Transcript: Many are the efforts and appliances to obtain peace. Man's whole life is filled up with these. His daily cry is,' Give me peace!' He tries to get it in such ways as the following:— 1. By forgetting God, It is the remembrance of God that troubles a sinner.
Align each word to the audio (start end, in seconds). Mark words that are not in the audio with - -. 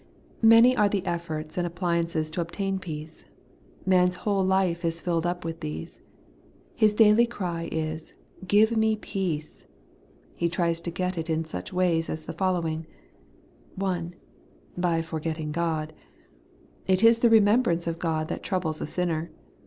Many 0.41 0.75
are 0.75 0.89
the 0.89 1.05
efforts 1.05 1.59
and 1.59 1.67
appliances 1.67 2.31
to 2.31 2.41
obtain 2.41 2.79
peace. 2.79 3.25
Man's 3.85 4.15
whole 4.25 4.43
life 4.43 4.83
is 4.83 4.99
filled 4.99 5.27
up 5.27 5.45
with 5.45 5.59
these. 5.59 6.01
His 6.73 6.91
daily 6.95 7.27
cry 7.27 7.69
is,' 7.71 8.15
Give 8.57 8.75
me 8.75 8.95
peace!' 8.95 9.65
He 10.39 10.49
tries 10.49 10.81
to 10.81 10.89
get 10.89 11.19
it 11.19 11.29
in 11.29 11.45
such 11.45 11.71
ways 11.71 12.09
as 12.09 12.25
the 12.25 12.33
following:— 12.33 12.87
1. 13.75 14.15
By 14.75 15.03
forgetting 15.03 15.51
God, 15.51 15.93
It 16.87 17.03
is 17.03 17.19
the 17.19 17.29
remembrance 17.29 17.85
of 17.85 17.99
God 17.99 18.27
that 18.29 18.41
troubles 18.41 18.81
a 18.81 18.87
sinner. 18.87 19.29